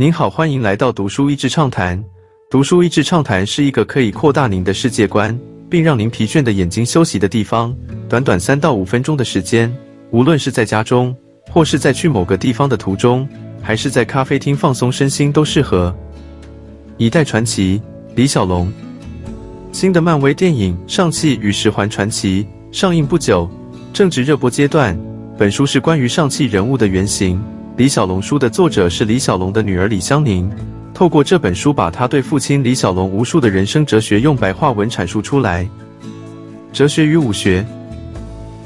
[0.00, 2.02] 您好，欢迎来到读书益智畅谈。
[2.50, 5.38] 读书益智畅谈是一个可以扩大您的世界观，
[5.68, 7.76] 并让您疲倦的眼睛休息的地方。
[8.08, 9.70] 短短三到五分钟的时间，
[10.10, 11.14] 无论是在家中，
[11.50, 13.28] 或是在去某个地方的途中，
[13.60, 15.94] 还是在咖啡厅放松身心，都适合。
[16.96, 17.78] 一代传奇
[18.14, 18.72] 李小龙，
[19.70, 22.42] 新的漫威电影《上汽与十环传奇》
[22.74, 23.46] 上映不久，
[23.92, 24.98] 正值热播阶段。
[25.36, 27.38] 本书是关于上汽人物的原型。
[27.80, 30.52] 李小龙书的作者是李小龙的女儿李香凝，
[30.92, 35.66] 透过这本书，把他对父亲李小龙无数的人生哲学用白话文阐述出来。
[36.74, 37.66] 哲学与武学。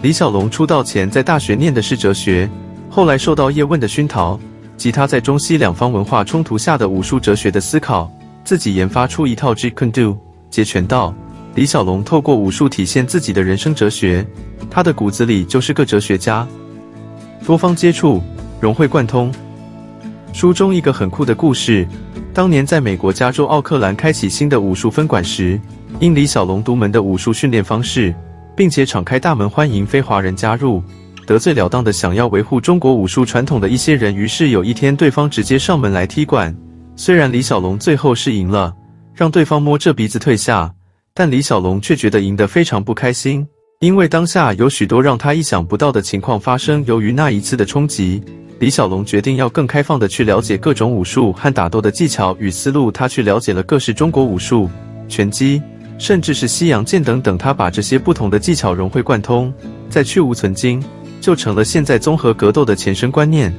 [0.00, 2.48] 李小龙出道前在大学念的是哲学，
[2.88, 4.38] 后来受到叶问的熏陶
[4.76, 8.08] 及他在中西两方文化冲突下的武术哲学的思考，
[8.44, 10.16] 自己研发出一套 j i k u n d o
[10.50, 11.12] 截拳道。
[11.56, 14.24] 李小龙透过武术体现自己的人生哲学，
[14.70, 16.46] 他的骨子里就是个哲学家，
[17.44, 18.22] 多方接触。
[18.60, 19.32] 融会贯通。
[20.32, 21.86] 书中一个很酷的故事：
[22.32, 25.60] 当年在美国加州奥克兰开启新的武术分馆时，
[25.98, 28.14] 因李小龙独门的武术训练方式，
[28.54, 30.82] 并且敞开大门欢迎非华人加入，
[31.26, 34.14] 得罪了当的想要维护中国武术传统的一些人。
[34.14, 36.54] 于是有一天，对方直接上门来踢馆。
[36.94, 38.72] 虽然李小龙最后是赢了，
[39.14, 40.72] 让对方摸着鼻子退下，
[41.12, 43.44] 但李小龙却觉得赢得非常不开心，
[43.80, 46.84] 因为当下有许多让他意想不到的情况发生。
[46.86, 48.22] 由于那一次的冲击。
[48.60, 52.92] 李小龙决定要更开放的去了解各种武术和打斗的技巧与思路。
[52.92, 54.68] 他去了解了各式中国武术、
[55.08, 55.62] 拳击，
[55.96, 57.38] 甚至是西洋剑等等。
[57.38, 59.50] 他把这些不同的技巧融会贯通，
[59.88, 60.82] 再去无存精，
[61.22, 63.50] 就成了现在综合格斗的前身观念。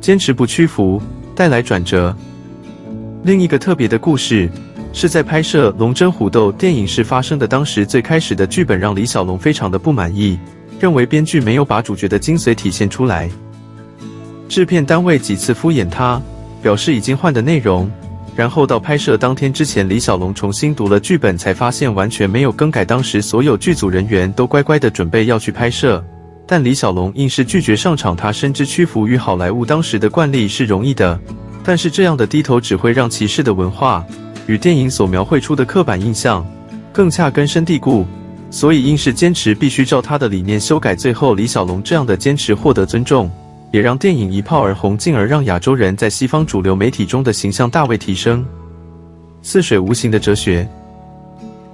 [0.00, 1.02] 坚持不屈服，
[1.34, 2.16] 带来转折。
[3.24, 4.48] 另一个特别的故事
[4.94, 7.46] 是在拍摄《龙争虎斗》电影时发生的。
[7.46, 10.38] 当时最开始的剧本让李小龙非常的不满意，
[10.80, 13.28] 认为编剧没有把主角的精髓体现出来。
[14.48, 16.20] 制片单位几次敷衍他，
[16.62, 17.88] 表示已经换的内容。
[18.34, 22.84] 然后到拍摄当天之前，李小龙重新读了剧本，才发现完全没有更改。
[22.84, 26.02] 当时所有剧组人员都乖乖的准备要去拍摄，
[26.46, 28.16] 但李小龙硬是拒绝上场。
[28.16, 31.18] 他深知屈服于好莱坞当时的惯例是容易的，
[31.64, 34.06] 但是这样的低头只会让歧视的文化
[34.46, 36.46] 与电影所描绘出的刻板印象
[36.92, 38.06] 更加根深蒂固。
[38.50, 40.94] 所以硬是坚持必须照他的理念修改。
[40.94, 43.30] 最后，李小龙这样的坚持获得尊重。
[43.70, 48.44] 也让电影一炮而红，进而让亚洲人在西方主流媒体中的形象大为提升。
[49.42, 50.68] 似水无形的哲学，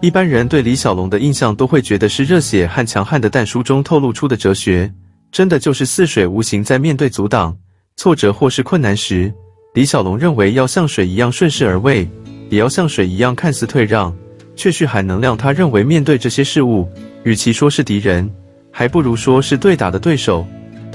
[0.00, 4.92] 一般人对李小龙的印象都会觉得是热血和强悍的，但书中透露出的哲学，
[5.32, 6.62] 真的就是似水无形。
[6.62, 7.56] 在面对阻挡、
[7.96, 9.32] 挫折或是困难时，
[9.74, 12.08] 李小龙认为要像水一样顺势而为，
[12.50, 14.14] 也要像水一样看似退让，
[14.54, 15.36] 却蓄含能量。
[15.36, 16.88] 他认为面对这些事物，
[17.22, 18.30] 与其说是敌人，
[18.70, 20.46] 还不如说是对打的对手。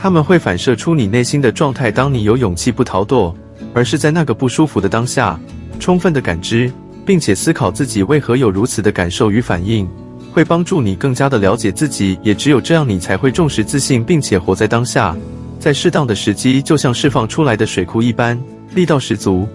[0.01, 1.91] 他们会反射出你内心的状态。
[1.91, 3.35] 当你有勇气不逃躲，
[3.73, 5.37] 而是在那个不舒服的当下，
[5.77, 6.71] 充分的感知，
[7.05, 9.85] 并且思考自己为何有如此的感受与反应，
[10.31, 12.17] 会帮助你更加的了解自己。
[12.23, 15.13] 也只有这样，你才会重视自信，并且活在当下，
[15.59, 18.41] 在适当的时机，就像释放出来的水库一般，
[18.73, 19.45] 力道十足。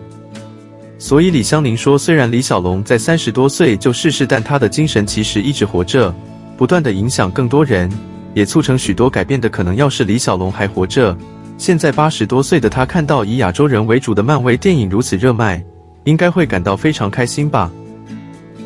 [0.99, 6.15] 所以李香凝说，虽然李小龙在三十多岁就逝世，但他的精神其实一直活着，
[6.59, 7.91] 不断的影响更多人。
[8.35, 9.75] 也促成许多改变的可能。
[9.75, 11.17] 要是李小龙还活着，
[11.57, 15.65] 现在八十多岁的他看到以亚洲人为主的漫威电影如此热卖，
[16.05, 17.71] 应该会感到非常开心吧。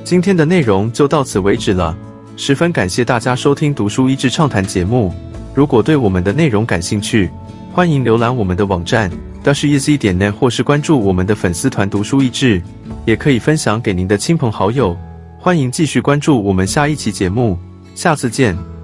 [0.03, 1.97] 今天的内容就到此为止了，
[2.37, 5.13] 十分感谢大家收听读书益智畅谈节目。
[5.55, 7.29] 如果对我们的内容感兴趣，
[7.73, 9.11] 欢迎浏览我们的网站
[9.45, 12.63] dasheasy 点 net，或是关注我们的粉丝团读书益智，
[13.05, 14.97] 也可以分享给您的亲朋好友。
[15.39, 17.59] 欢迎继续关注我们下一期节目，
[17.95, 18.78] 下次见。